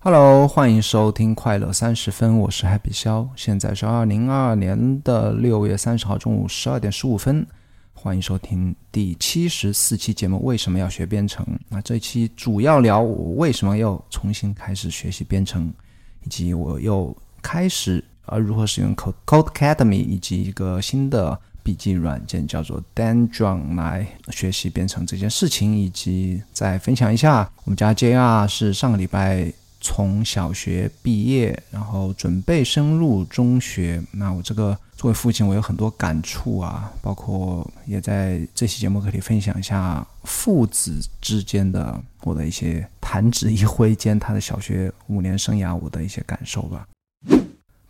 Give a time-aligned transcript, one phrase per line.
[0.00, 7.44] Hello，欢迎收听快乐三十分，我是 Happy 肖，现在是二零二二年的六月三十号中午十二点十五分，
[7.94, 10.44] 欢迎收听第七十四期节目。
[10.44, 11.44] 为什么要学编程？
[11.68, 15.68] 那这一期主要聊我为什么要重新开始学习编程，
[16.24, 29.52] 以及我又开始呃如何使用 Code Code Academy 以及一个新的笔记软件叫做 d a n d r o n 来学习编程这件事情，以及再分享一下我们家 JR 是上个礼拜。
[29.80, 34.02] 从小学毕业，然后准备升入中学。
[34.12, 46.86] 那我这个作为父亲，我有很多感触啊，包括也在这期节目可以分享一下父子之间的我的一些弹指一挥间，他的小学五年生涯我的一些感受吧。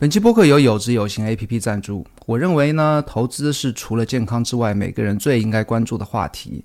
[0.01, 2.07] 本期播客由有知有行 A P P 赞助。
[2.25, 6.65] 我认为呢，投资是除了健康之外，每个人最应该关注的话题。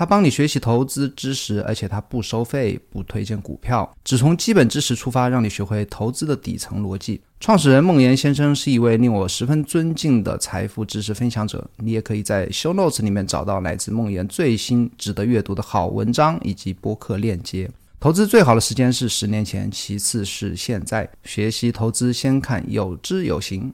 [0.00, 7.20] 他帮你学习投资知识，而且他不收费，不推荐股票，只从基本知识出发，让你学会投资的底层逻辑。
[7.38, 11.68] 创始人孟岩先生是一位令我十分尊敬的财富知识分享者。
[11.76, 17.70] 你也可以在 Show Notes 里面找到来自孟岩最新值得阅读的好文章以及播客链接。
[18.00, 21.06] 投资最好的时间是十年前，其次是现在。
[21.24, 23.70] 学习投资先看有知有行。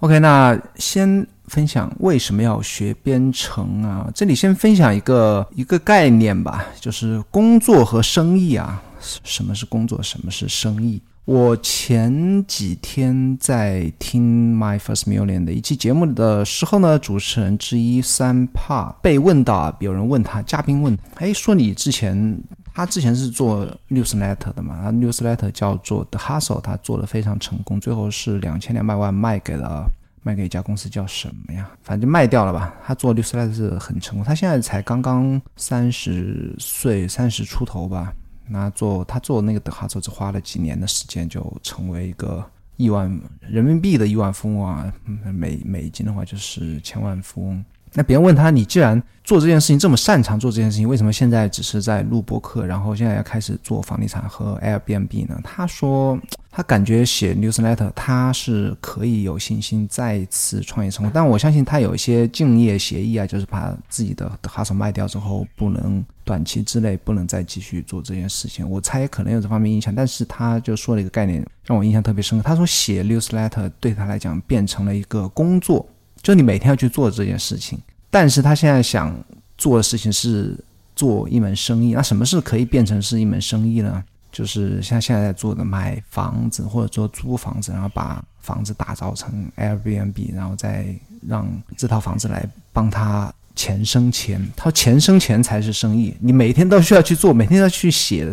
[0.00, 1.26] OK，那先。
[1.46, 4.10] 分享为什么要学编程啊？
[4.12, 8.82] 这里先分享一个一个概念吧，就是工作和生意啊。
[8.98, 10.02] 什么是工作？
[10.02, 11.00] 什么是生意？
[11.24, 22.36] 我前几天在听 My First Million 的一期节目的时候呢，主持人之一三帕被问到啊，有人问他，嘉宾问，哎，说你之前
[22.76, 24.78] 他之前是做 newsletter 的嘛？
[24.82, 29.90] 他 newsletter 叫做 The Hustle，他做的非常成功，最后是两千两百万卖给了。
[30.22, 31.70] 卖给一家公司叫什么呀？
[31.84, 32.74] 反正卖掉了吧。
[32.84, 34.24] 他做 newsletter 是很成功。
[34.24, 38.12] 他现在才刚刚三十岁，三十出头吧。
[38.46, 42.44] 那做他做那个 The Hustle，只花了几年的时间就成为一个
[42.76, 43.08] 亿万
[43.40, 44.92] 人民币的亿万富翁啊！
[45.32, 47.64] 美美金的话就是千万富翁。
[47.96, 55.40] 那别人问他，你既然做这件事情这么擅长做这件事情，为什么现在只是在录播课，然后现在要开始做房地产和 Airbnb 呢？
[55.42, 56.20] 他说，
[56.50, 68.68] 他感觉写 newsletter 他是可以有信心再次创业成功，但我相信他有一些竞业协议啊，就是把自己的 house 卖掉之后，不能短期之内不能再继续做这件事情。
[68.68, 72.44] 我猜可能有这方面影响，但是他就说了一个概念，让我印象特别深刻。
[72.46, 75.88] 他说写 newsletter 对他来讲变成了一个工作。
[76.22, 77.78] 就你每天要去做这件事情，
[78.10, 79.16] 但是他现在想
[79.56, 80.58] 做的事情是
[80.94, 81.94] 做一门生意。
[81.94, 84.02] 那什么是可以变成是一门生意呢？
[84.32, 90.86] 就是像现在在做的买房子或者说租房子，然后把房子打造成 Airbnb，然后再
[91.26, 94.46] 让这套房子来帮他钱生钱。
[94.54, 96.14] 他钱生钱才是生意。
[96.20, 98.32] 你每天都需要去做，每天要去写的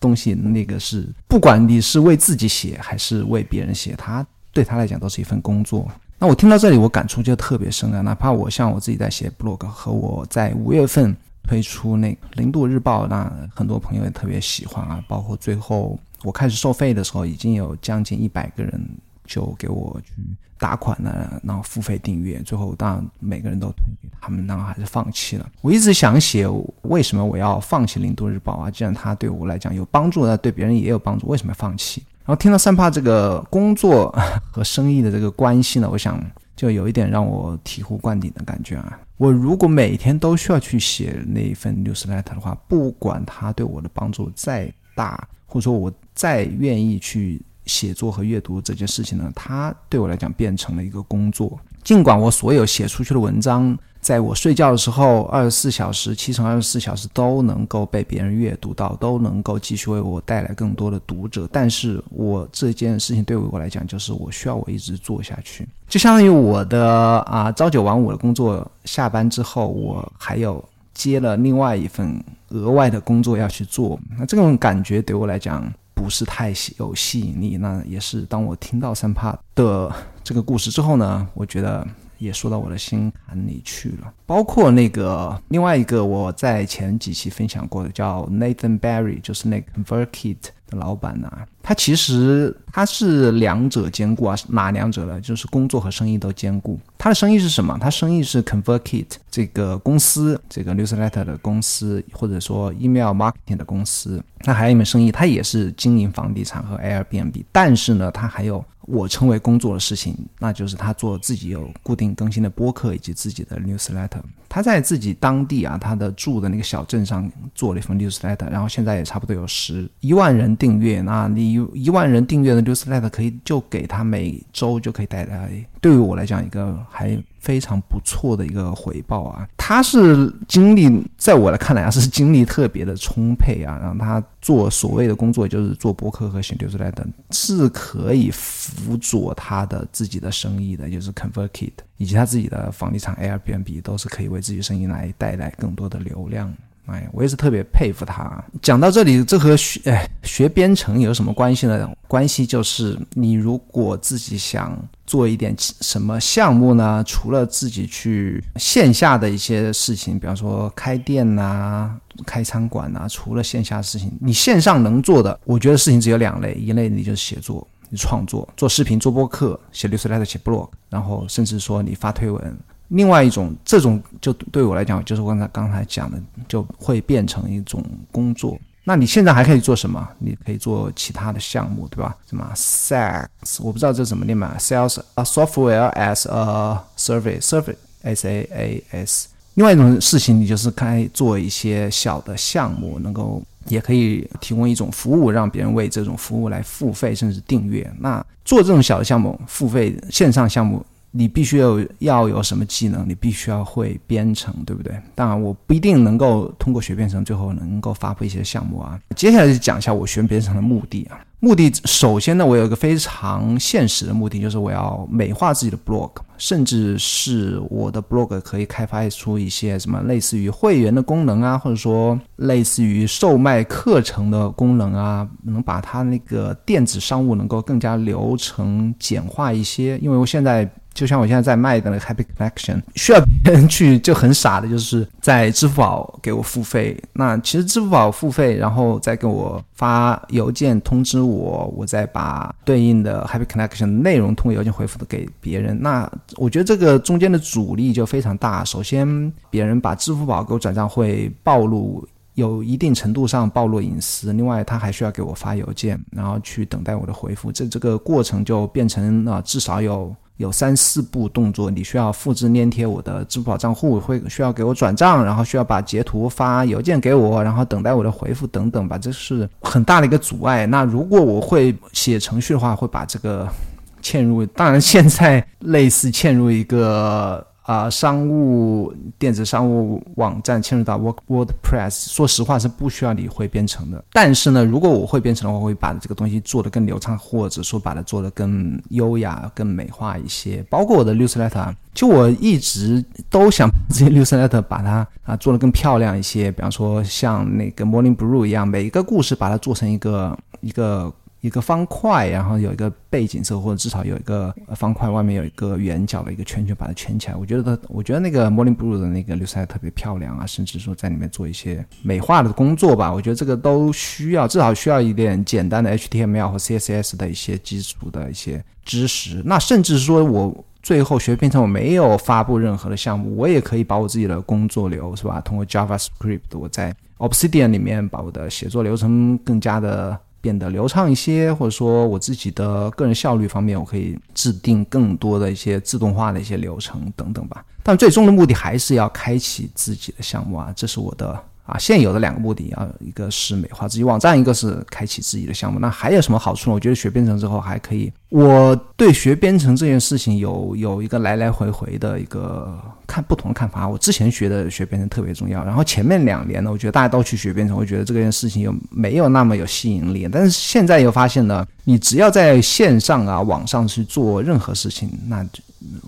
[0.00, 5.88] 东西，那个是不管你是为自己写还是为别人写，他对他来讲都是一份工作。
[6.18, 8.00] 那我听到这里，我感触就特别深啊！
[8.00, 15.04] 哪怕我像我自己在写 blog，和我在五月份推出那零度日报，那很多朋友也特别喜欢啊。
[15.06, 18.88] 包括最后我开始收费的时候，已经有将近一百个人
[19.26, 20.12] 就给我去
[20.56, 22.40] 打款了，然后付费订阅。
[22.42, 25.46] 最后当然每个人都推给他们，然后还是放弃了。
[25.60, 26.48] 我一直想写
[26.82, 28.70] 为什么我要放弃零度日报啊？
[28.70, 32.02] 既然它对我来讲有帮助，那对别人也有帮助，为什么要放弃？
[32.24, 34.10] 然后听到三帕这个工作
[34.50, 36.18] 和生意的这个关系呢，我想
[36.56, 38.98] 就有一点让我醍醐灌顶的感觉啊。
[39.16, 51.58] 我如果每天都需要去写那一份 newsletter 的话，不管它对我的帮助再大，或者说我再愿意去写作和阅读这件事情呢，它对我来讲变成了一个工作。
[51.82, 53.78] 尽管我所有写出去的文章。
[54.04, 61.48] 在我睡觉的时候，二十四小时、七乘二十四小时都能够被别人阅读到，都能够继续为我带来更多的读者。
[61.50, 70.62] 但是我这件事情对于我来讲，就是我需要我一直做下去，就相当于我的啊朝九晚五的工作，下班之后我还有
[70.92, 73.98] 接了另外一份额外的工作要去做。
[74.18, 77.56] 那这种感觉对我来讲不是太有吸引力。
[77.56, 79.90] 那也是当我听到三帕的
[80.22, 81.88] 这个故事之后呢，我觉得。
[82.18, 91.30] 也说到我的心坎里去了，包括那个另外一个我在前几期分享过的叫 Nathan Barry，就是那 Convertkit 的老板呐，
[91.62, 95.20] 他其实他是两者兼顾啊，哪两者呢？
[95.20, 96.78] 就是工作和生意都兼顾。
[96.96, 97.76] 他的生意是什么？
[97.80, 104.22] 他生意是 ConvertKit 这个公司，这个 Newsletter 的公司，或者说 Email Marketing 的公司。
[104.40, 114.20] 他还有一门生意，他也是经营房地产和 Airbnb，但是呢，他还有我称为工作的事情，那就是他做自己有固定更新的播客以及自己的 Newsletter。
[114.48, 121.00] 他在自己当地啊，他的住的那个小镇上做了一份 Newsletter，然后现在也差不多有十一万人订阅。
[121.00, 125.50] 那你一万人订阅的 Newsletter 可以就给他每周就可以带来，
[125.80, 127.18] 对于我来讲一个还。
[127.44, 129.46] 非常不错的一个回报啊！
[129.58, 133.78] 他是精力，在我的看来啊，是精力特别的充沛啊。
[133.82, 146.50] 让他做所谓的工作，就是做博客和写流出来的，是可以辅佐他的自己的生意的，就是 ConvertKit 以及他自己的房地产 Airbnb 都是可以为自己生意来带来更多的流量。
[146.86, 148.44] 哎，我也是特别佩服他。
[148.60, 151.90] 讲到这里，这和学哎学编程有什么关系呢？
[152.06, 161.96] 关系就是你如果自己想做一点什么项目呢，除了自己去线下的一些事情，比方说开店呐、
[162.26, 172.58] 开餐馆呐，除了线下的事情，你线上能做的，我觉得事情只有两类：一类你就是写作、你创作、做视频、做播客、写 newsletter、写 blog，然后甚至说你发推文。
[172.88, 176.18] 另外一种，这种就对我来讲，就是我刚才刚才讲的，
[176.48, 178.58] 就会变成一种工作。
[178.82, 180.08] 那你现在还可以做什么？
[180.18, 182.16] 你可以做其他的项目，对吧？
[182.26, 189.28] 什么 SaaS，我不知道这怎么念嘛，Sales a software as a service，service，S A A S。
[189.56, 197.86] 另外一种事情，你就是开做一些小的项目，能够也可以提供一种服务，让别人为这种服务来付费，甚至订阅。
[198.00, 200.82] 那做这种小的项目，付费线上项目。
[201.16, 203.08] 你必须要要有什么技能？
[203.08, 204.92] 你必须要会编程，对不对？
[205.14, 208.98] 当然，我不一定能够通过学编程最后能够发布一些项目啊。
[209.14, 211.20] 接下来就讲一下我学编程的目的啊。
[211.38, 229.96] 目的首先呢，我有一个非常现实的目的，就是我要美化自己的 blog，甚至是我的 blog 可以开发出一些什么类似于会员的功能啊，或者说类似于售卖课程的功能啊，能把它那个电子商务能够更加流程简化一些。
[229.98, 230.68] 因为我现在。
[230.94, 236.96] 就像我现在在卖的那个 Happy Connection，需要别人去就很傻的，就是在支付宝给我付费。
[237.12, 245.76] 那其实支付宝付费，然后再给我发邮件通知我，我再把对应的 Happy Connection 内容通过邮件回复的给别人。
[245.80, 248.64] 那我觉得这个中间的阻力就非常大。
[248.64, 254.32] 首先，别人把支付宝给我转账会暴露，有一定程度上暴露隐私。
[254.32, 257.50] 另外，他还需要给我发邮件，然后去等待我的回复。
[257.50, 260.14] 这这个过程就变成了至少有。
[260.36, 270.66] 有三四步动作，你需要复制粘贴我的支付宝账户，会需要给我转账，然后需要把截图发邮件给我，然后等待我的回复等等吧，这是很大的一个阻碍。
[270.66, 273.48] 那如果我会写程序的话，会把这个
[274.02, 277.46] 嵌入，当然现在类似嵌入一个。
[277.64, 284.04] 啊，商务电子商务网站嵌入到 Word WordPress，说实话是不需要你会编程的。
[284.12, 290.62] 但是呢，如果我会编程的话，我会把这个东西做得更流畅，或者说把它做得更优雅、更美化一些。
[290.68, 296.52] 包括我的 Newsletter，就我一直都想把这些 Newsletter 把它啊做得更漂亮一些。
[296.52, 301.10] 比方说像那个 Morning Brew 一样，每一个故事把它做成一个一个。
[301.44, 307.36] 一个方块，然后有一个背景色，或者至少有一个方块，外面有一个圆角的一个圈圈，把它圈起来。
[307.36, 313.12] 我觉得，我觉得那个 Morning Blue 的那个绿色特别漂亮啊，甚至说在里面做一些美化的工作吧。
[313.12, 319.42] 我觉得这个都需要，至少需要一点简单的 HTML 和 CSS 的一些基础的一些知识。
[319.44, 325.42] 那甚至说我最后学编程，我没有发布任何的项目，我也可以把我自己的工作流是吧？
[325.42, 330.18] 通过 JavaScript，我在 Obsidian 里面把我的写作流程更加的。
[330.44, 337.64] 变得流畅一些，或者说我自己的个人效率方面，我可以制定更多的一些自动化的一些流程等等吧。
[337.82, 341.42] 但最终的目的还是要开启自己的项目啊，这是我的。
[341.64, 345.78] 啊，现有的两个目的啊，一个是美化自己网站，一个是开启自己的项目。
[345.80, 346.74] 那还有什么好处呢？
[346.74, 353.88] 我觉得学编程之后还可以，我对学编程这件事情有有一个来来回回的一个看不同的看法。
[353.88, 360.28] 我之前学的学编程特别重要，然后前面两年呢，我觉得大家都去学编程，我觉得这件事情又没有那么有吸引力。
[360.30, 365.42] 但是现在又发现呢，你只要在线上啊网上去做任何事情，那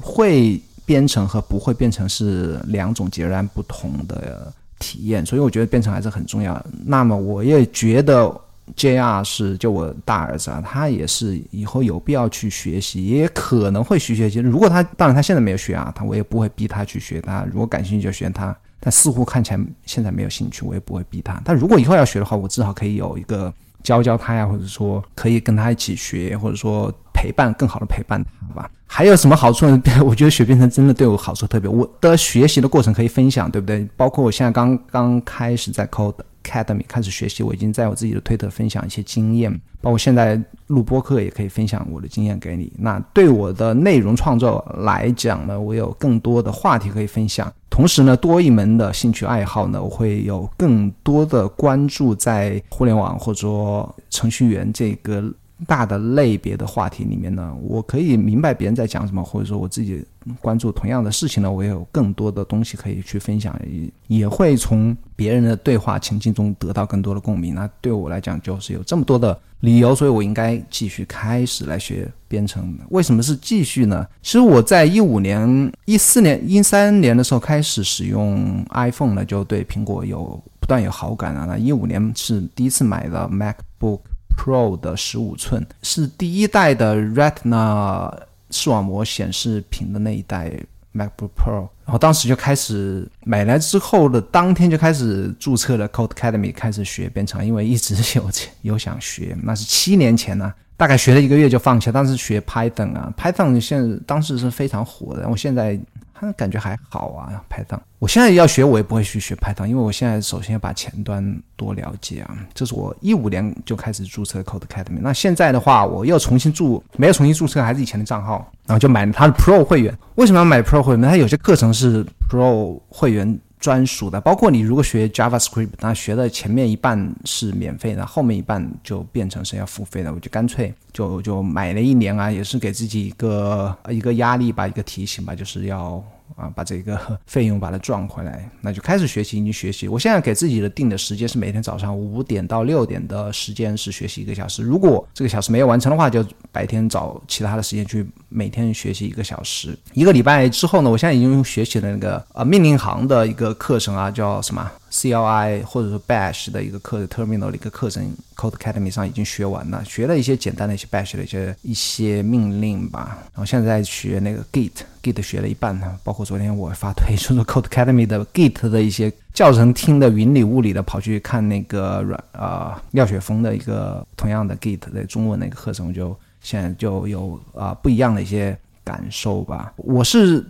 [0.02, 4.52] 会编程和不会编程是两种截然不同的。
[4.78, 6.64] 体验，所以我觉得编程还是很重要。
[6.84, 8.32] 那么我也觉得
[8.74, 14.40] JR 是就我大儿子啊，他也是以后有必要去学习，也可能会学学习。
[14.40, 17.20] 如果他当然他现在没有学啊，他我也不会逼他去学。
[17.20, 21.40] 他如果感兴趣就学他，但似乎看起来现在没有兴趣，我也不会逼他。
[21.44, 23.52] 但如果以后要学的话，我至少可以有一个
[23.82, 26.92] 教教他呀，或者说可以跟他一起学，或者说
[27.26, 28.70] 陪伴更好的陪伴他吧。
[28.86, 29.82] 还有什么好处呢？
[30.06, 31.68] 我觉得学编程真的对我好处特别。
[31.68, 33.86] 我的学习的过程可以分享，对不对？
[33.96, 36.14] 包括我现在刚刚开始在 Code
[36.44, 42.72] Academy 开始学习，我已经在我自己的推特分享一些经验，包括现在录播课也可以分享我的经验给你。
[42.78, 47.52] 那对我的内容创作来讲呢，我有更多的话题可以分享。
[47.68, 55.24] 同时呢，多一门的兴趣爱好呢，我会有更多的关注在互联网或者说程序员这个。
[55.64, 60.04] 大的类别的话题里面呢，我可以明白别人在讲什么，或者说我自己
[60.42, 67.54] 关注同样的事情呢，我也有更多的东西可以去分享，也也会从别人的对话情境中得到更多的共鸣。
[67.54, 72.78] 那对我来讲，就是有这么多的理由，所以我应该继续开始来学编程。
[72.90, 74.06] 为什么是继续呢？
[74.20, 81.46] 其实我在一五年、一四年、一三年的时候开始使用 iPhone 呢，就对苹果有不断有好感啊。
[81.46, 84.00] 那一五年是第一次买的 MacBook。
[84.36, 88.12] Pro 的十五寸是第一代的 Retina
[88.50, 90.52] 视网膜显示屏的那一代
[90.94, 98.30] MacBook Pro，然后当时就开始买来之后的当天就开始注册了 Code Academy，开始学编程，因为一直有
[98.62, 101.92] 有想学，那是七年前呢，大概学了一个月就放弃了。
[101.92, 105.78] 当时学 Python 啊，Python 现在当时是非常火的，我现在。
[106.18, 107.80] 他感觉还好啊排档。
[107.98, 112.36] 我现在要学，我也不会去学排档因为我现在首先要把前端多了解啊。
[112.54, 114.98] 这是我一五年就开始注册 Code Academy。
[115.00, 119.96] 那现在的话，我又重新注，没有重新注册，还是以前的账号，然后就买了他的 Pro 会员。
[120.16, 121.02] 为什么要买 Pro 会员？
[121.02, 130.12] 他有些课程是 Pro 会员专属的，包括你如果学 JavaScript，那学的前面一半是免费的，后面一半就变成是要付费的。
[130.12, 136.02] 我就干脆就就买了一年啊，也是给自己一个一个压力吧，一个提醒吧，就是要。
[136.36, 139.38] 啊，把这个 费用把它赚回来，那就开始学习。
[139.38, 144.62] 已经学习，我现在给自己的定的时间是每天早上五点到六点的时间是学习一个小时。
[144.62, 149.76] 如果这个小时没有完成的话，就白天找其他的时间去每天学习一个小时。
[149.94, 163.18] 一个礼拜之后呢，我现在已经学习了那个呃命令行的一个课程啊，叫什么？CLI 或者说 Bash 的一个课，Terminal 的一个课程，Code Academy 上已经学完了，学了一些简单的一些 Bash 的一些一些命令吧。
[163.34, 165.98] 然后现在学那个 Git，Git 学了一半呢。
[166.02, 179.74] 包括昨天我发推说说 Code Academy 的 Git 的一些教程，听的云里雾里的，跑去看那个软啊廖雪峰的一个同样的 Git 的中文的一个课程，我就现在就有啊不一样的一些感受吧。
[179.76, 180.42] 我是。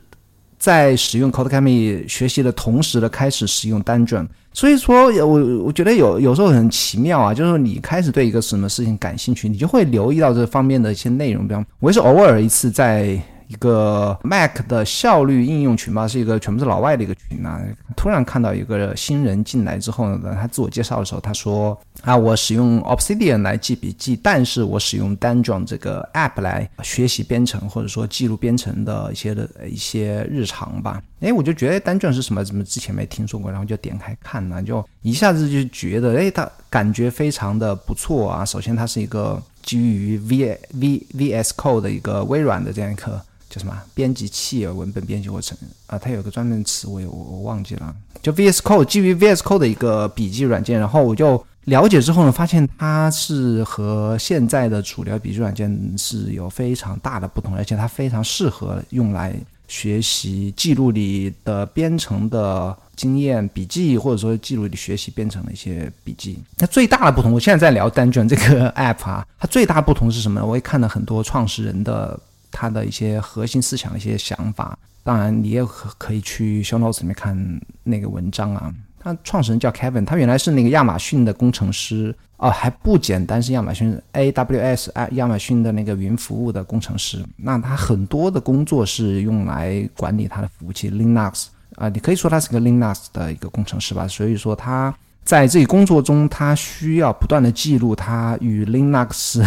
[0.58, 11.46] 在使用 Codecademy 学习的同时呢开始使用 Dungeon，，所以说我我觉得有有时候很奇妙啊，就是你开始对一个什么事情感兴趣，你就会留意到这方面的一些内容。
[11.46, 13.20] 比方，我也是偶尔一次在。
[13.48, 17.60] 一个 Mac 的效率应用群吧，是一个全部是老外的一个群啊。
[17.96, 32.44] 突然看到一个新人进来之后呢，他自我介绍的时候，他说：“啊，我使用 Obsidian 来记笔记，但是我使用 Dandron 这个 App 来学习编程，或者说记录编程的一些的一些日常吧。”哎，我就觉得 Dandron 是什么？
[32.44, 33.50] 怎么之前没听说过？
[33.50, 38.44] 然后就点开看呢，就一下子就觉得，哎，他感觉非常的不错啊。
[38.44, 43.20] 首先，它是一个基于 V V VS Code 的一个微软的这样一个。
[43.48, 44.72] 叫什么编辑器啊？
[44.72, 45.98] 文本编辑过程啊？
[45.98, 47.94] 它有个专门词，我我我忘记了。
[48.22, 59.34] 就 VS Code 基于 VS Code 的一个笔记软件，然后我就了解之后呢，发现它是和现在的主流笔记软件是有非常大的不同，而且它非常适合用来
[59.68, 66.38] 学习记录你的编程的经验笔记，或者说记录你学习编程的一些笔记。
[66.58, 70.46] 那最大的不同，我现在在聊单卷这个 App 啊，它最大不同是什么呢？
[70.46, 72.18] 我也看了很多创始人的。
[72.58, 77.36] 他的一些核心思想、一些想法，当然你也可可以去 show notes 里面看
[77.84, 78.72] 那个文章啊。
[78.98, 87.22] 他创始人叫 Kevin，他原来是那个亚马逊的工程师哦，还不简单，是亚马逊 AWS 啊，亚马逊的那个云服务的工程师。
[87.36, 94.08] 那他很多的工作是用来管理他的服务器 Linux 啊，你可以说他是个 Linux 的一个工程师吧。
[94.08, 94.92] 所以说他。
[95.26, 99.44] 在这己工作中，他需要不断的记录他与 Linux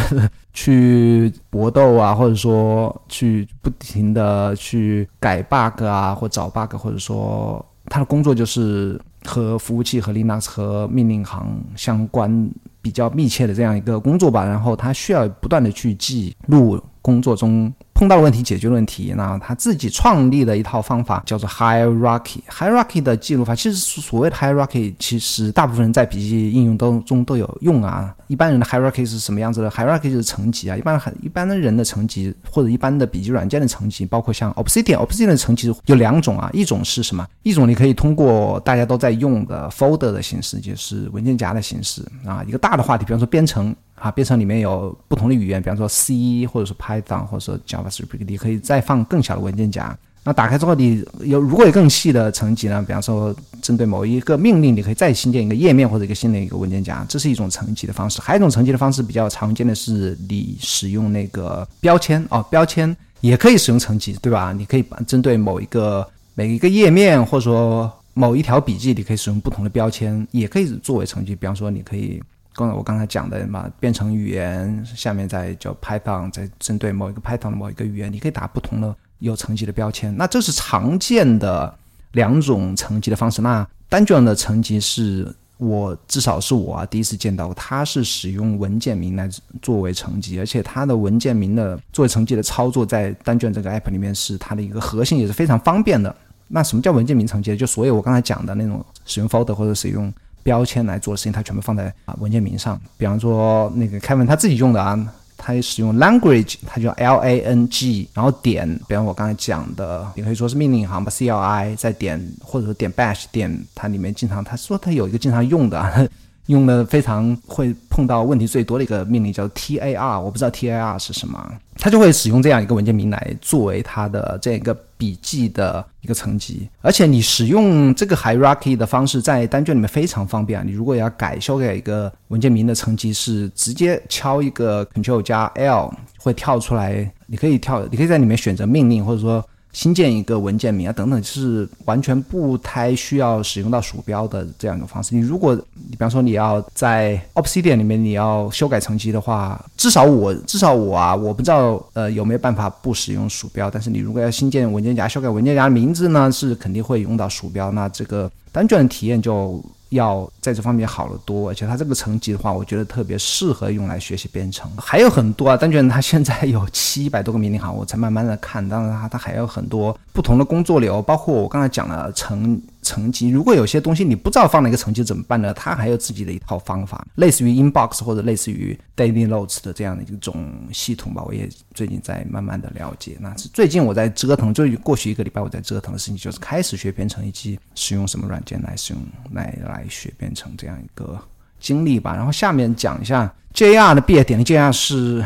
[0.53, 14.43] 去搏斗啊，或者说去不停的去改 bug 啊，或找 bug，或者说他的工作就是和服务器和 Linux 和命令行相关比较密切的这样一个工作吧。
[14.43, 17.73] 然后他需要不断的去记录工作中。
[17.99, 22.37] 碰到问题解决问题，那他自己创立的一套方法叫做 hierarchy。
[22.49, 28.15] hierarchy 的记录法，其实所谓的 hierarchy，其实大部分人在笔记应用当中都有用啊。
[28.27, 30.77] 一般人的 hierarchy 是什么样子的？hierarchy 就是层级啊。
[30.77, 36.49] 一般很一般的人的层级，或者一般的笔记软件的层级，包括像 Obsidian，Obsidian 的层级有两种啊。
[36.53, 37.27] 一种是什么？
[37.43, 42.41] 一种你可以通过大家都在用的 folder 的形式，就是文件夹的形式啊。
[42.47, 43.75] 一个大的话题，比方说编程。
[43.99, 49.97] 啊，编程里面有不同的语言，比方说 C 或者说 Python 或者说 JavaScript，你可以再放更小的文件夹。
[50.21, 52.83] 那打开之后，你有如果有更细的层级呢？
[52.85, 58.21] 比方说针对某一个命令，你可以再新建一个页面或者一个新的一个文件夹，这是一种层级的方式。
[58.21, 64.51] 还有一种层级的方式比较常见的是你使用那个标签哦，标签也可以使用层级，对吧？
[64.51, 71.33] 你可以针对某一个每一个页面或者说某一条笔记，你可以使用不同的标签，也可以作为层级。
[71.33, 72.21] 比方说，你可以。
[72.59, 80.13] 刚才我刚才讲的嘛，编程语言下面再叫 Python，再针对某一个 Python 的某一个语言，你可以打不同的有层级的标签。
[80.17, 81.73] 那这是常见的
[82.11, 83.41] 两种层级的方式。
[83.41, 89.29] 那单卷的层级是我至少是我啊第一次见到，它是使用文件名来
[89.61, 96.13] 作为层级，而且它的文件名的作为层级的操作，在单卷这个 app 里面是它的一个核心，也是非常方便的。
[96.49, 97.55] 那什么叫文件名层级？
[97.55, 100.13] 就所有我刚才讲的那种使用 folder 或者使用。
[100.43, 102.79] 标签来做的事情，它全部放在啊文件名上。
[102.97, 104.97] 比方说那个凯文他自己用的啊，
[105.37, 116.09] 他使用 language，他就 L A N G，然后点，比方我刚才讲的，也可以说是命令行吧，C L I，再点或者说点 bash，点它里面经常他说他有一个经常用的，
[116.49, 121.51] 用的非常会碰到问题最多的一个命令叫 T A R，我不知道 T A R 是什么。
[121.77, 130.63] 它就会使用这样一个文件名来作为它的这样一个笔记的一个层级，而且你使用这个 hierarchy 的方式在单卷里面非常方便啊。
[130.65, 139.43] 你如果要改修改一个文件名的层级，是直接敲一个 Ctrl 加 L 会跳出来，你可以跳，你可以在里面选择命令，或者说。
[139.71, 145.15] 新建一个文件名啊，等等，是完全不太需要使用到鼠标的这样一种方式。
[145.15, 153.69] 你如果你比方说你要在 Obsidian 里面你要修改层级的话，至少我至少我啊，我不知道呃有没有办法不使用鼠标。
[153.69, 157.71] 但是你如果要新建文件夹、修改文件夹名字呢，是肯定会用到鼠标。
[157.71, 159.63] 那这个单卷的体验就。
[159.89, 164.69] 要在这方面好得多，而且它这个层级的话，我觉得特别适合用来学习编程。
[164.77, 168.67] 还有很多啊，单卷它现在有七 百多个命令行，我才慢慢的看。
[168.67, 172.61] 当然它它还有很多不同的工作流，包括我刚才讲的层。
[172.81, 175.53] 层级，如果有些东西你不知道放哪个层级怎么办呢？
[175.53, 181.23] 它还有自己的一套方法，类似于 Inbox 或者类似于 Daily Notes 的这样的一种系统吧。
[181.23, 183.17] 我也最近在慢慢的了解。
[183.19, 189.01] 那是最近我在折腾，就过去一个礼拜我在折腾的事情，就是开始学编程以及使用什么软件来使用
[189.33, 191.19] 来来学编程这样一个
[191.59, 192.15] 经历吧。
[192.15, 195.23] 然后下面讲一下 JR 的毕业典礼，JR 是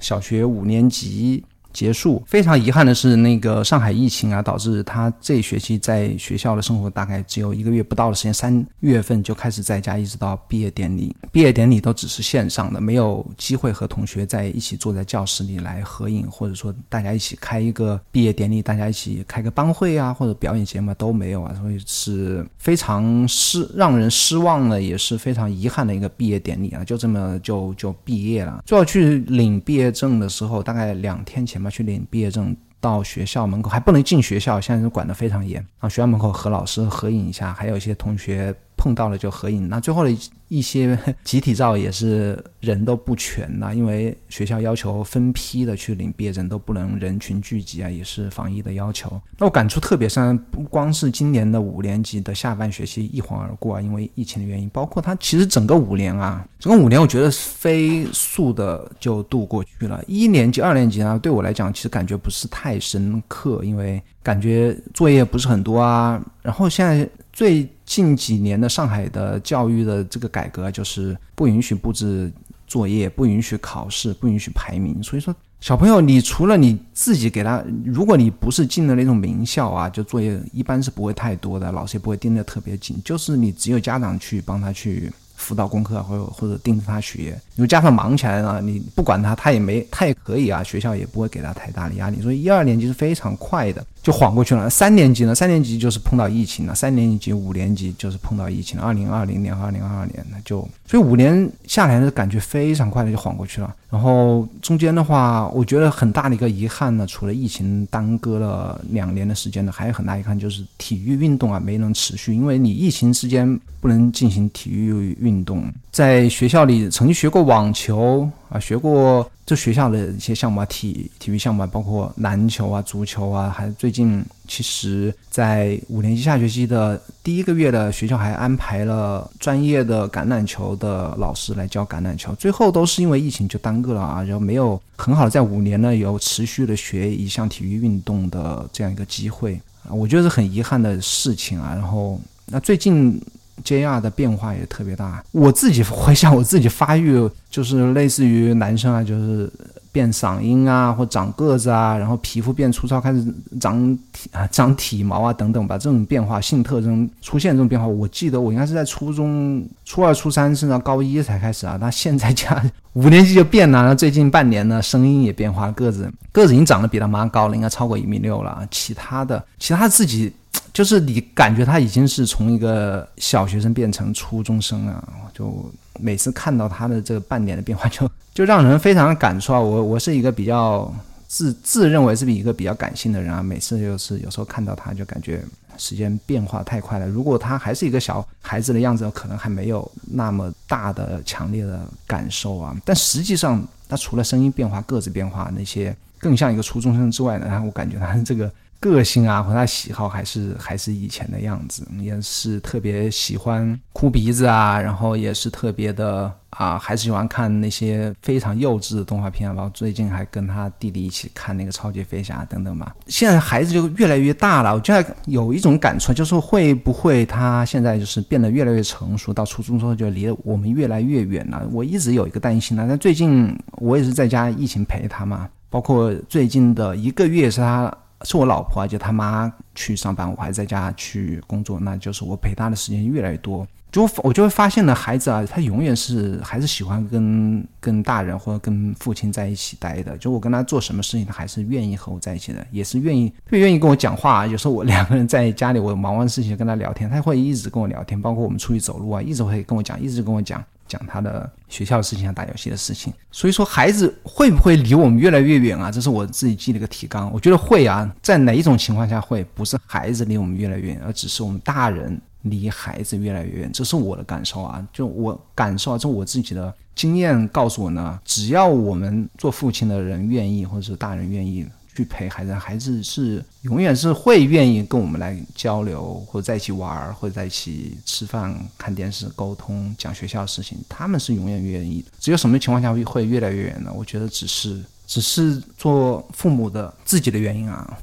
[0.00, 1.44] 小学五年级。
[1.74, 11.14] 结束，非常遗憾的是，那个上海疫情啊，导致他这学期在学校的生活大概只有一个月不到的时间，三月份就开始在家，一直到毕业典礼。
[11.32, 28.62] 毕业典礼都只是线上的，没有机会和同学在一起坐在教室里来合影，或者说大家一起开一个毕业典礼，大家一起开个班会啊，或者表演节目都没有啊，所以是非常失让人失望的，也是非常遗憾的一个毕业典礼啊，就这么就就毕业了。
[28.64, 31.63] 最后去领毕业证的时候，大概两天前。
[31.70, 35.88] 去领毕业证，到学校门口还不能进学校，现在是管得非常严啊。
[35.88, 39.68] 学校门口和老师合影一下，还有一些同学碰到了就合影。
[39.68, 40.14] 那最后的。
[40.48, 49.20] 一些 集体照也是人都不全呐，因为学校要求分批的去领毕业证，都不能人群聚集啊，也是防疫的要求。
[49.38, 60.04] 那我感触特别深，不光是今年的五年级的下半学期一晃而过啊，因为疫情的原因，包括它其实整个五年啊，整个五年我觉得飞速的就度过去了。
[60.06, 66.22] 一年级、二年级呢，对我来讲其实感觉不是太深刻，因为感觉作业不是很多啊。
[66.42, 72.32] 然后现在最近几年的上海的教育的这个改革，就是不允许布置
[72.66, 75.02] 作业，不允许考试，不允许排名。
[75.02, 82.96] 所以说，小朋友，你除了你自己给他，如果你不是进的那种名校啊，就作业一般是不会太多的，老师也不会盯得特别紧。
[83.04, 85.12] 就是你只有家长去帮他去。
[85.36, 92.22] 辅导功课，或者或者盯着他学，因为家长忙起来了，你不管他，他也没，他也可以啊，学校也不会给他太大的压力。
[92.22, 94.68] 所以一二年级是非常快的，就晃过去了。
[94.68, 95.34] 三年级呢？
[95.34, 96.74] 三年级就是碰到疫情了。
[96.74, 98.78] 三年级、五年级就是碰到疫情。
[98.78, 103.74] 二零二零年、二零二二年呢，就所以五年下来的感觉非常快的就晃过去了。
[103.90, 115.64] 然后中间的话，我觉得很大的一个遗憾呢，除了疫情耽搁了两年的时间呢，还有很大遗憾就是体育运动啊没能持续，因为你疫情时间不能进行体育运动。
[115.90, 118.30] 在学校里曾经学过网球。
[118.54, 141.74] 啊，学过这学校的一些项目啊，体体育项目啊，包括篮球啊、足球啊，还最近其实，在五年级下学期的第一个月的学校还安排了专业的橄榄球的老师来教橄榄球，最后都是因为疫情就耽搁了啊，然后没有很好的在五年呢有持续的学一项体育运动的这样一个机会啊，我觉得是很遗憾的事情啊。
[141.74, 143.20] 然后那最近。
[143.62, 145.22] JR 的变化也特别大。
[145.32, 149.50] 我自己回想我自己发育，就是类似于男生啊，就是
[149.92, 153.24] 变嗓音啊，或长个子啊，然后皮肤变粗糙，开始
[153.60, 155.78] 长体啊长体毛啊等等吧。
[155.78, 161.78] 这种变化性特征出现这种变化，我记得我应该是在初中初二、初三甚至高一才开始啊。
[161.80, 162.60] 那现在加
[162.94, 168.66] 五年级就变了，最近半年呢，声音也变化，个子个子已经长得比他妈高了，应该超过一米六了。
[168.70, 170.32] 其他的，其他自己。
[170.74, 179.60] 就是你感觉他已经是从一个小学生变成初中生了，就每次看到他的这个半点的变化，就就让人非常的感触啊！
[179.60, 180.92] 我我是一个比较
[181.28, 185.44] 自自认为是一个比较感性的人啊，每次就是有时候看到他就感觉
[185.78, 187.06] 时间变化太快了。
[187.06, 192.76] 如果他还是一个小孩子的样子，可能还没有那么大的强烈的感受啊。
[192.84, 198.50] 但实际上，他除了声音变化、个子变化那些更像一个初中生之外呢，我感觉他这个。
[198.84, 212.94] 个性啊，和他喜好还是还是以前的样子，也是特别喜欢哭鼻子啊，然后也是特别的啊，还是喜欢看那些非常幼稚的动画片啊，包括最近还跟他弟弟一起看那个超级飞侠等等吧。
[213.06, 221.66] 现在孩子就越来越大了，我觉得有一种感触，就是会不会他现在就是变得越来越成熟，到初中之后就离我们越来越远了。
[221.72, 227.90] 我一直有一个担心呢，但最近我也是在家疫情陪他嘛，包括最近的一个月是他。
[228.24, 233.66] 是我老婆啊，就他妈去上班，我还在家去工作，那就是我陪他的时间越来越多。
[233.92, 240.18] 就我就会发现呢，孩子啊，他永远是还是喜欢跟跟大人或者跟父亲在一起待的。
[240.18, 244.48] 就我跟他做什么事情，他还是愿意和我在一起的，也是愿意特别愿意跟我讲话。
[244.48, 250.60] 有时候我两个人在家里，我忙完事情跟他聊天，他会一直跟我聊天，包括我们出去走路啊，一直会跟我讲，一直跟我讲。
[250.86, 255.90] 讲他的学校的事情，打游戏的事情，所以说孩子会不会离我们越来越远啊？
[255.90, 258.10] 这是我自己记了个提纲，我觉得会啊。
[258.22, 259.44] 在哪一种情况下会？
[259.54, 263.70] 不是孩子离我们越来越远，而只是我们大人离孩子越来越远。
[263.72, 268.18] 这是我的感受啊，就我感受啊，这我自己的经验告诉我呢。
[268.24, 271.66] 只要我们做父亲的人愿意，或者是大人愿意。
[271.94, 280.78] 去陪孩子，孩子是永远是会愿意跟我们来交流，或者在一起玩，或者在一起吃饭、看电视、沟通、讲学校的事情。
[280.88, 282.10] 他们是永远愿意的。
[282.18, 283.92] 只有什么情况下会越来越远呢？
[283.94, 287.96] 我觉得只是只是做父母的自己的原因啊。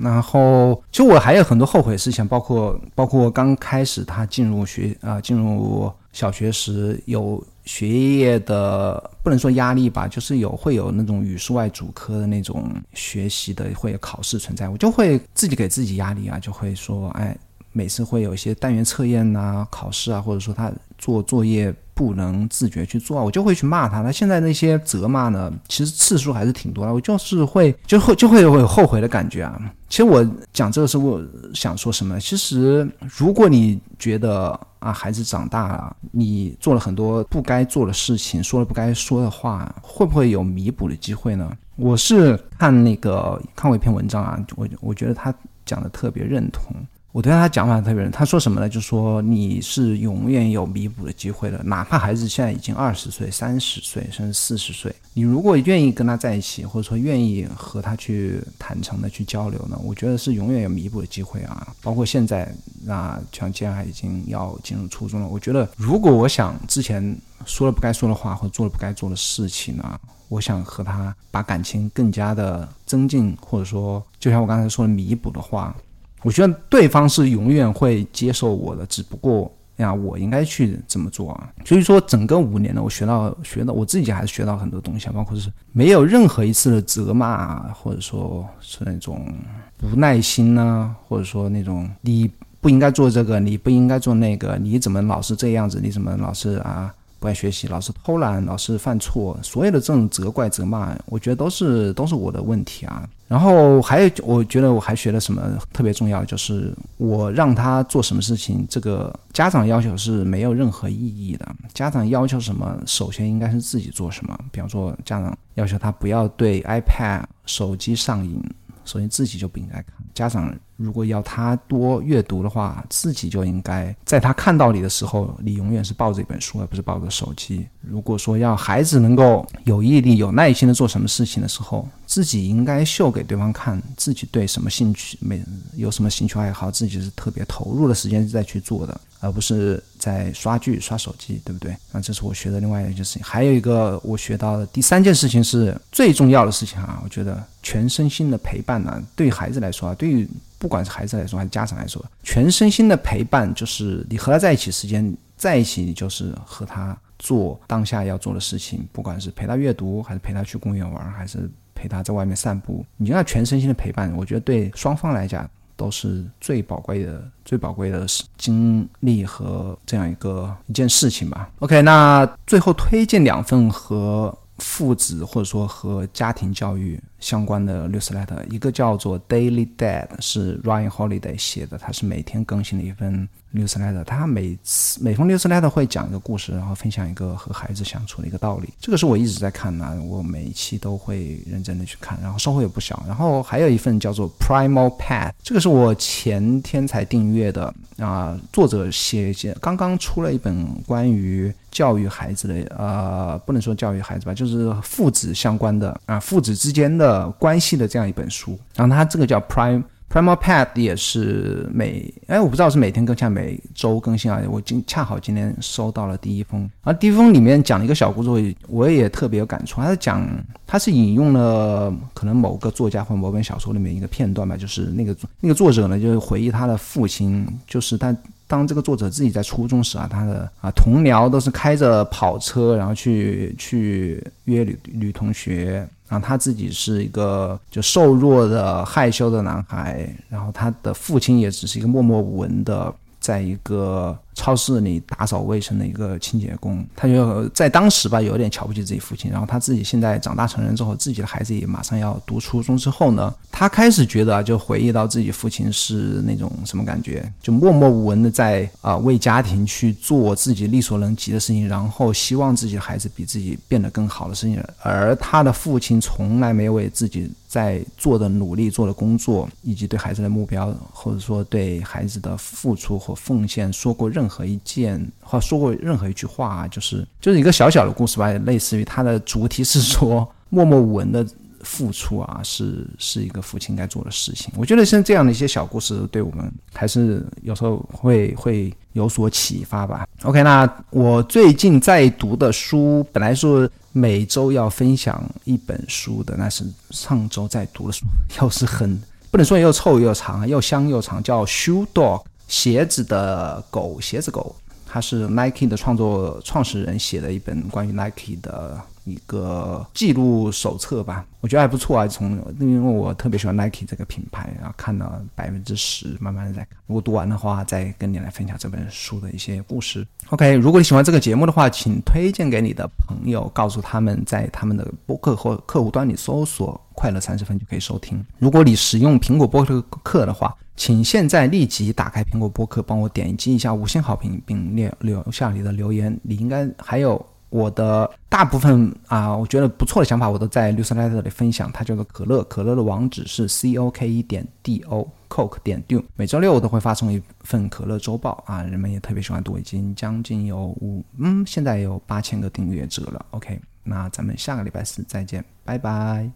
[0.00, 7.40] 然后，其实我还有很多后悔的事情，包括包括刚开始他进入学啊进入小学时有。
[7.68, 17.36] 学业的不能说压力吧，就是有会有那种语数外主科的那种学习的会有考试存在，我就会自己给自己压力啊，就会说，哎，
[17.72, 21.74] 每次会有一些单元测验呐、考试啊，或者说他做作业。
[21.98, 24.02] 不能自觉去做，我就会去骂他。
[24.02, 26.94] 那现在那些责骂呢，其实次数还是挺多的。
[26.94, 29.60] 我就是会，就会就会有后悔的感觉啊。
[29.88, 31.20] 其实我讲这个是我
[31.52, 32.20] 想说什么？
[32.20, 41.50] 其实如果你觉得啊，孩子长大了，你做了很多不该做的事情，说了不该说的话，会不会有弥补的机会呢？
[41.74, 45.34] 我是看那个看过一篇文章啊，我我觉得他
[45.66, 46.72] 讲的特别认同。
[47.10, 48.68] 我对他讲法特别，他说什么呢？
[48.68, 61.74] 就说你是永远有弥补的机会的，哪怕孩子现在已经二十岁、三十岁，甚至四十岁，你如果愿意跟他在一起，或者说愿意和他去坦诚的去交流呢，我觉得是永远有弥补的机会啊。
[61.82, 75.74] 包括现在，那像接下来已经要进入初中了，我觉得如果我想之前说了不该说的话，或做了不该做的事情呢，我想和他把感情更加的增进，或者说就像我刚才说的弥补的话。
[76.22, 81.48] 我觉得对方是永远会接受我的，只不过呀，我应该去怎么做啊？
[81.64, 89.32] 所以说，整个五年呢，我学到学到，我自己还是学到很多东西，包括是没有任何一次的责骂，或者说是那种
[89.76, 92.28] 不耐心呢，或者说那种你
[92.60, 95.78] 不应该做这个，你不应该做那个，你怎么老是这样子？
[95.80, 96.92] 你怎么老是啊？
[97.20, 103.08] 不爱学习，老是偷懒，老是犯错，所有的这种责怪、责骂，我觉得都是都是我的问题啊。
[103.26, 111.46] 然后还有，我觉得我还学了什么特别重要，就是我让他做什么事情，这个家长要求是没有任何意义的。
[111.74, 114.38] 家长要求什么，首先应该是自己做什么。
[114.50, 118.42] 比方说，家长要求他不要对 iPad 手机上瘾，
[118.86, 119.92] 首先自己就不应该看。
[120.14, 127.66] 家长如果要他多阅读的话，自己就应该在他看到你的时候，你永远是抱着一本书，而不是抱着手机。
[127.82, 135.42] 如果说要孩子能够有毅力、有耐心的做什么事情的时候，自己应该秀给对方看，自己对什么兴趣、没
[135.74, 138.98] 有什么兴趣爱好，自己是特别投入的时间再去做的。
[139.20, 141.76] 而不是在刷剧、刷手机，对不对？
[141.90, 143.20] 那这是我学的另外一件事情。
[143.24, 147.00] 还有一个我学到的第三件事情是最重要的事情啊！
[147.02, 165.48] 我觉得全身心的陪伴呢，对孩子来说啊，对于不管是孩子来说还是家长来说，全身心的陪伴就是你和他在一起时间在一起，你就是和他做当下要做的事情，不管是陪他阅读，还是陪他去公园玩，还是陪他在外面散步，你要全身心的陪伴，我觉得对双方来讲。
[165.78, 168.04] 都是最宝贵的、最宝贵的
[168.36, 171.48] 经历和这样一个一件事情吧。
[171.60, 177.00] OK，那最后推荐两份和父子或者说和家庭教育。
[177.20, 184.04] 相关的 newsletter，一个叫做 Daily Dad，是 Ryan Holiday 写的，它是每天更新的一份 newsletter。
[184.04, 188.68] 他每次每封 newsletter 会讲一个故事，然后分享一个和孩子相处的一个道理。
[188.80, 193.02] 这个是我一直在看的，我每一期都会认真的去看，然后收获也不小。
[193.06, 207.07] 然后还有一份叫做 Primal Path，这个是我前天才订阅的啊，作者写写刚刚出了一本关于教育孩子的，呃，不能说教育孩子吧，就是父子相关的啊，父子之间的。
[207.08, 214.40] 的关系的这样一本书，然后它这个叫 Prime Primal Path，也是每哎，我不知道是每天更新，每周更新啊。
[214.50, 219.80] 我今恰好今天收到了第一封，而第一封里面讲了一个小故事，我也特别有感触。
[219.80, 220.26] 它是讲，
[220.66, 228.14] 它是引用了可能某个作家或某本小说里面一个片段吧，就是那个那个作者呢，就是回忆他的父亲，就是他。
[228.50, 242.94] 当这个作者自己在初中时啊，他的啊同僚都是开着跑车，然后去去约女女同学，然后他自己是一个就瘦弱的害羞的男孩，然后他的父亲也只是一个默默无闻的。
[243.20, 249.28] 在一个超市里打扫卫生的一个清洁工，他就在当时吧，有点瞧不起自己父亲。
[249.28, 264.62] 然后他自己现在长大成人之后，自己的孩子也马上要读初中之后呢，他开始觉得啊，就回忆到自己父亲是那种什么感觉，就默默无闻的在啊为家庭去做自己力所能及的事情，然后希望自己的孩子比自己变得更好的事情。
[264.80, 267.28] 而他的父亲从来没有为自己。
[267.48, 281.26] 在做的努力、做的工作，以及对孩子的目标，或者说对孩子的付出和奉献，说过任何一件，或说过任何一句话啊，就是就是一个小小的故事吧，类似于它的主题是说默默无闻的
[281.62, 284.52] 付出啊，是是一个父亲该做的事情。
[284.56, 290.06] 我觉得像这样的一些小故事，对我们还是有时候会会有所启发吧。
[290.22, 293.70] OK，那我最近在读的书，本来是。
[293.90, 298.04] 每周要分享一本书的，那是上周在读的书，
[298.38, 298.96] 又是很
[299.28, 308.80] 不能说又臭又长，又香又长，叫《Shoe Dog》鞋子的狗，鞋子狗，它是 Nike 的创作创始人写的一本关于 Nike 的。
[309.08, 312.06] 一个记录手册吧，我觉得还不错啊。
[312.06, 316.76] 从因为我特别喜欢 Nike 这个品牌，然后看了百分之十，慢慢的在看。
[316.86, 320.06] 如果读完的话，再跟你来分享这本书的一些故事。
[320.28, 328.22] OK，如果你喜欢这个节目的话，请推荐给你的朋友，告诉他们在他们的播客或客户端里搜索“快乐三十分”就可以收听。
[328.38, 329.64] 如果你使用苹果播
[330.02, 336.18] 客的话，请现在立即打开苹果播客，帮我点击一下五星好评，并留留下你的留言。
[336.22, 337.22] 你应该还有。
[337.50, 341.72] 我的大部分啊，我觉得不错的想法，我都在 newsletter 里分享。
[341.72, 346.04] 它叫做可乐，可乐的网址是 c o k e 点 d o coke 点 do。
[346.14, 353.24] 每周六我都会发送一份可乐周报啊，人们也特别喜欢读，已经将近有五嗯，现在有八千个订阅者了。
[353.30, 356.30] OK，那咱们下个礼拜四再见，拜拜。